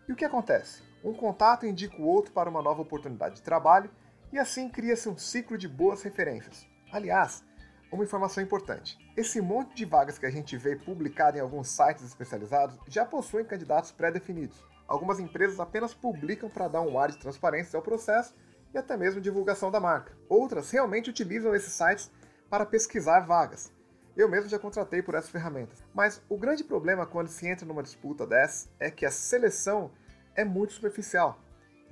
E 0.07 0.13
o 0.13 0.15
que 0.15 0.23
acontece? 0.23 0.81
Um 1.03 1.13
contato 1.13 1.65
indica 1.65 2.01
o 2.01 2.05
outro 2.05 2.31
para 2.31 2.49
uma 2.49 2.61
nova 2.61 2.81
oportunidade 2.81 3.35
de 3.35 3.41
trabalho 3.41 3.91
e 4.31 4.37
assim 4.37 4.69
cria-se 4.69 5.09
um 5.09 5.17
ciclo 5.17 5.57
de 5.57 5.67
boas 5.67 6.01
referências. 6.01 6.65
Aliás, 6.91 7.43
uma 7.91 8.03
informação 8.03 8.43
importante: 8.43 8.97
esse 9.15 9.41
monte 9.41 9.75
de 9.75 9.85
vagas 9.85 10.17
que 10.17 10.25
a 10.25 10.31
gente 10.31 10.57
vê 10.57 10.75
publicado 10.75 11.37
em 11.37 11.41
alguns 11.41 11.69
sites 11.69 12.03
especializados 12.03 12.77
já 12.87 13.05
possuem 13.05 13.45
candidatos 13.45 13.91
pré-definidos. 13.91 14.63
Algumas 14.87 15.19
empresas 15.19 15.59
apenas 15.59 15.93
publicam 15.93 16.49
para 16.49 16.67
dar 16.67 16.81
um 16.81 16.97
ar 16.97 17.11
de 17.11 17.17
transparência 17.17 17.77
ao 17.77 17.83
processo 17.83 18.33
e 18.73 18.77
até 18.77 18.95
mesmo 18.95 19.21
divulgação 19.21 19.69
da 19.69 19.79
marca. 19.79 20.15
Outras 20.29 20.71
realmente 20.71 21.09
utilizam 21.09 21.53
esses 21.53 21.73
sites 21.73 22.11
para 22.49 22.65
pesquisar 22.65 23.21
vagas. 23.21 23.71
Eu 24.15 24.27
mesmo 24.27 24.49
já 24.49 24.57
contratei 24.57 25.01
por 25.01 25.13
essas 25.13 25.29
ferramentas. 25.29 25.83
Mas 25.93 26.21
o 26.27 26.37
grande 26.37 26.63
problema 26.63 27.05
quando 27.05 27.27
se 27.27 27.47
entra 27.47 27.65
numa 27.65 27.83
disputa 27.83 28.25
dessa 28.25 28.69
é 28.79 28.89
que 28.89 29.05
a 29.05 29.11
seleção 29.11 29.91
é 30.35 30.43
muito 30.43 30.73
superficial. 30.73 31.39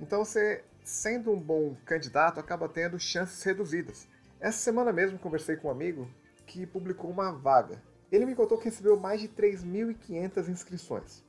Então 0.00 0.24
você, 0.24 0.64
sendo 0.82 1.30
um 1.30 1.40
bom 1.40 1.76
candidato, 1.84 2.40
acaba 2.40 2.68
tendo 2.68 2.98
chances 2.98 3.42
reduzidas. 3.42 4.08
Essa 4.38 4.58
semana 4.58 4.92
mesmo 4.92 5.18
conversei 5.18 5.56
com 5.56 5.68
um 5.68 5.70
amigo 5.70 6.08
que 6.46 6.66
publicou 6.66 7.10
uma 7.10 7.32
vaga. 7.32 7.82
Ele 8.12 8.26
me 8.26 8.34
contou 8.34 8.58
que 8.58 8.66
recebeu 8.66 8.98
mais 8.98 9.20
de 9.20 9.28
3.500 9.28 10.48
inscrições. 10.48 11.24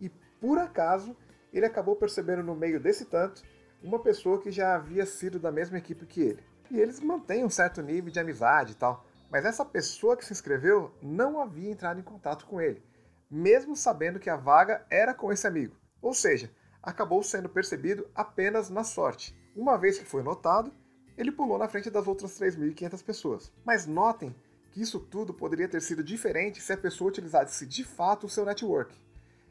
E 0.00 0.08
por 0.40 0.58
acaso, 0.58 1.16
ele 1.52 1.66
acabou 1.66 1.94
percebendo 1.94 2.42
no 2.42 2.56
meio 2.56 2.80
desse 2.80 3.04
tanto 3.04 3.42
uma 3.82 3.98
pessoa 3.98 4.40
que 4.40 4.50
já 4.50 4.74
havia 4.74 5.06
sido 5.06 5.38
da 5.38 5.52
mesma 5.52 5.78
equipe 5.78 6.06
que 6.06 6.22
ele. 6.22 6.42
E 6.70 6.80
eles 6.80 7.00
mantêm 7.00 7.44
um 7.44 7.50
certo 7.50 7.82
nível 7.82 8.10
de 8.10 8.18
amizade 8.18 8.72
e 8.72 8.76
tal. 8.76 9.04
Mas 9.30 9.44
essa 9.44 9.64
pessoa 9.64 10.16
que 10.16 10.24
se 10.24 10.32
inscreveu 10.32 10.90
não 11.02 11.40
havia 11.40 11.70
entrado 11.70 12.00
em 12.00 12.02
contato 12.02 12.46
com 12.46 12.60
ele, 12.60 12.82
mesmo 13.30 13.76
sabendo 13.76 14.18
que 14.18 14.30
a 14.30 14.36
vaga 14.36 14.86
era 14.90 15.12
com 15.12 15.30
esse 15.30 15.46
amigo. 15.46 15.76
Ou 16.00 16.14
seja, 16.14 16.50
acabou 16.82 17.22
sendo 17.22 17.48
percebido 17.48 18.08
apenas 18.14 18.70
na 18.70 18.82
sorte. 18.82 19.38
Uma 19.54 19.76
vez 19.76 19.98
que 19.98 20.06
foi 20.06 20.22
notado, 20.22 20.72
ele 21.18 21.32
pulou 21.32 21.58
na 21.58 21.66
frente 21.66 21.90
das 21.90 22.06
outras 22.06 22.38
3.500 22.38 23.04
pessoas. 23.04 23.52
Mas 23.64 23.86
notem 23.86 24.34
que 24.70 24.80
isso 24.80 25.00
tudo 25.00 25.34
poderia 25.34 25.68
ter 25.68 25.82
sido 25.82 26.02
diferente 26.02 26.62
se 26.62 26.72
a 26.72 26.76
pessoa 26.76 27.08
utilizasse 27.08 27.66
de 27.66 27.82
fato 27.82 28.26
o 28.26 28.30
seu 28.30 28.44
network. 28.44 28.94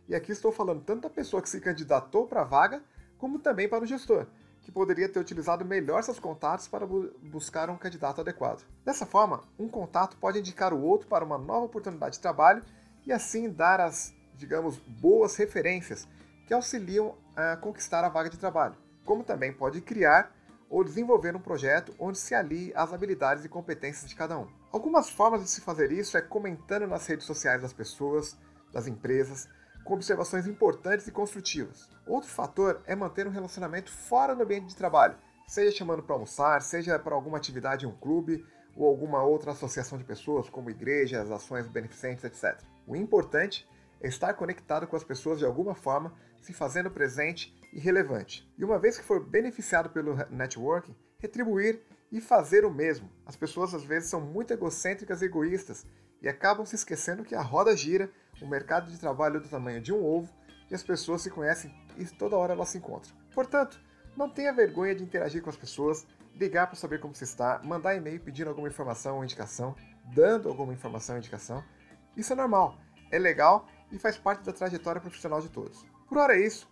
E 0.07 0.15
aqui 0.15 0.31
estou 0.31 0.53
falando 0.53 0.81
tanto 0.81 1.01
da 1.01 1.09
pessoa 1.09 1.41
que 1.41 1.49
se 1.49 1.59
candidatou 1.59 2.25
para 2.25 2.41
a 2.41 2.45
vaga, 2.45 2.81
como 3.17 3.37
também 3.37 3.67
para 3.67 3.83
o 3.83 3.87
gestor, 3.87 4.25
que 4.61 4.71
poderia 4.71 5.09
ter 5.09 5.19
utilizado 5.19 5.65
melhor 5.65 6.01
seus 6.03 6.19
contatos 6.19 6.69
para 6.69 6.87
bu 6.87 7.11
buscar 7.21 7.69
um 7.69 7.77
candidato 7.77 8.21
adequado. 8.21 8.65
Dessa 8.85 9.05
forma, 9.05 9.43
um 9.59 9.67
contato 9.67 10.15
pode 10.15 10.39
indicar 10.39 10.73
o 10.73 10.81
outro 10.81 11.09
para 11.09 11.25
uma 11.25 11.37
nova 11.37 11.65
oportunidade 11.65 12.15
de 12.15 12.21
trabalho 12.21 12.63
e 13.05 13.11
assim 13.11 13.49
dar 13.49 13.81
as, 13.81 14.13
digamos, 14.35 14.77
boas 14.77 15.35
referências 15.35 16.07
que 16.45 16.53
auxiliam 16.53 17.13
a 17.35 17.57
conquistar 17.57 18.05
a 18.05 18.09
vaga 18.09 18.29
de 18.29 18.37
trabalho, 18.37 18.77
como 19.03 19.25
também 19.25 19.51
pode 19.51 19.81
criar 19.81 20.36
ou 20.69 20.83
desenvolver 20.83 21.35
um 21.35 21.41
projeto 21.41 21.93
onde 21.99 22.17
se 22.17 22.35
alie 22.35 22.71
as 22.75 22.93
habilidades 22.93 23.45
e 23.45 23.49
competências 23.49 24.09
de 24.09 24.15
cada 24.15 24.37
um. 24.37 24.47
Algumas 24.71 25.09
formas 25.09 25.43
de 25.43 25.49
se 25.49 25.61
fazer 25.61 25.91
isso 25.91 26.17
é 26.17 26.21
comentando 26.21 26.87
nas 26.87 27.07
redes 27.07 27.25
sociais 27.25 27.61
das 27.61 27.73
pessoas, 27.73 28.37
das 28.71 28.87
empresas, 28.87 29.47
com 29.83 29.93
observações 29.93 30.45
importantes 30.45 31.07
e 31.07 31.11
construtivas. 31.11 31.89
Outro 32.05 32.29
fator 32.29 32.81
é 32.85 32.95
manter 32.95 33.25
um 33.25 33.31
relacionamento 33.31 33.91
fora 33.91 34.35
do 34.35 34.43
ambiente 34.43 34.67
de 34.67 34.75
trabalho, 34.75 35.15
seja 35.47 35.77
chamando 35.77 36.03
para 36.03 36.15
almoçar, 36.15 36.61
seja 36.61 36.99
para 36.99 37.15
alguma 37.15 37.37
atividade 37.37 37.85
em 37.85 37.89
um 37.89 37.95
clube 37.95 38.45
ou 38.75 38.87
alguma 38.87 39.23
outra 39.23 39.51
associação 39.51 39.97
de 39.97 40.03
pessoas, 40.03 40.49
como 40.49 40.69
igrejas, 40.69 41.31
ações 41.31 41.67
beneficentes, 41.67 42.23
etc. 42.25 42.61
O 42.85 42.95
importante 42.95 43.67
é 44.01 44.07
estar 44.07 44.33
conectado 44.33 44.85
com 44.85 44.95
as 44.95 45.03
pessoas 45.03 45.39
de 45.39 45.45
alguma 45.45 45.73
forma, 45.73 46.13
se 46.41 46.53
fazendo 46.53 46.91
presente 46.91 47.56
e 47.73 47.79
relevante. 47.79 48.49
E 48.57 48.63
uma 48.63 48.79
vez 48.79 48.97
que 48.97 49.03
for 49.03 49.23
beneficiado 49.23 49.89
pelo 49.89 50.15
networking, 50.29 50.95
retribuir 51.19 51.81
e 52.11 52.21
fazer 52.21 52.65
o 52.65 52.73
mesmo. 52.73 53.09
As 53.25 53.35
pessoas 53.35 53.73
às 53.73 53.83
vezes 53.83 54.09
são 54.09 54.21
muito 54.21 54.53
egocêntricas 54.53 55.21
e 55.21 55.25
egoístas 55.25 55.85
e 56.21 56.27
acabam 56.27 56.65
se 56.65 56.75
esquecendo 56.75 57.23
que 57.23 57.35
a 57.35 57.41
roda 57.41 57.75
gira, 57.75 58.09
o 58.41 58.47
mercado 58.47 58.89
de 58.89 58.99
trabalho 58.99 59.37
é 59.37 59.39
do 59.39 59.49
tamanho 59.49 59.81
de 59.81 59.93
um 59.93 60.03
ovo 60.03 60.31
e 60.69 60.75
as 60.75 60.83
pessoas 60.83 61.21
se 61.21 61.29
conhecem 61.29 61.73
e 61.97 62.05
toda 62.05 62.37
hora 62.37 62.53
elas 62.53 62.69
se 62.69 62.77
encontram. 62.77 63.15
Portanto, 63.33 63.79
não 64.15 64.29
tenha 64.29 64.53
vergonha 64.53 64.95
de 64.95 65.03
interagir 65.03 65.41
com 65.41 65.49
as 65.49 65.57
pessoas, 65.57 66.07
ligar 66.35 66.67
para 66.67 66.75
saber 66.75 66.99
como 66.99 67.13
você 67.13 67.23
está, 67.23 67.61
mandar 67.63 67.95
e-mail 67.95 68.19
pedindo 68.19 68.49
alguma 68.49 68.67
informação 68.67 69.17
ou 69.17 69.23
indicação, 69.23 69.75
dando 70.13 70.49
alguma 70.49 70.73
informação 70.73 71.15
ou 71.15 71.19
indicação. 71.19 71.63
Isso 72.15 72.33
é 72.33 72.35
normal, 72.35 72.77
é 73.11 73.19
legal 73.19 73.67
e 73.91 73.99
faz 73.99 74.17
parte 74.17 74.43
da 74.43 74.53
trajetória 74.53 75.01
profissional 75.01 75.41
de 75.41 75.49
todos. 75.49 75.85
Por 76.07 76.17
hora 76.17 76.35
é 76.35 76.45
isso. 76.45 76.67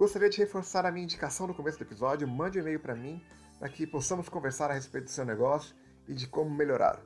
Gostaria 0.00 0.28
de 0.30 0.38
reforçar 0.38 0.86
a 0.86 0.90
minha 0.90 1.04
indicação 1.04 1.46
no 1.46 1.52
começo 1.52 1.76
do 1.76 1.84
episódio. 1.84 2.26
Mande 2.26 2.56
um 2.56 2.62
e-mail 2.62 2.80
para 2.80 2.94
mim 2.94 3.22
para 3.58 3.68
que 3.68 3.86
possamos 3.86 4.30
conversar 4.30 4.70
a 4.70 4.72
respeito 4.72 5.04
do 5.04 5.10
seu 5.10 5.26
negócio 5.26 5.76
e 6.08 6.14
de 6.14 6.26
como 6.26 6.48
melhorar. 6.48 6.98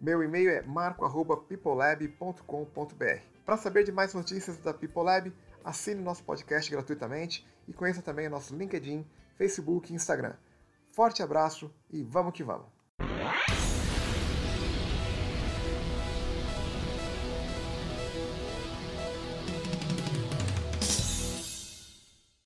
Meu 0.00 0.22
e-mail 0.22 0.48
é 0.48 0.62
marco@peoplelab.com.br. 0.62 3.20
Para 3.44 3.56
saber 3.56 3.82
de 3.82 3.90
mais 3.90 4.14
notícias 4.14 4.58
da 4.58 4.72
PeopleLab, 4.72 5.32
assine 5.64 6.00
nosso 6.00 6.22
podcast 6.22 6.70
gratuitamente 6.70 7.44
e 7.66 7.72
conheça 7.72 8.00
também 8.00 8.28
o 8.28 8.30
nosso 8.30 8.54
LinkedIn, 8.54 9.04
Facebook 9.36 9.92
e 9.92 9.96
Instagram. 9.96 10.34
Forte 10.92 11.24
abraço 11.24 11.68
e 11.90 12.04
vamos 12.04 12.32
que 12.32 12.44
vamos! 12.44 12.79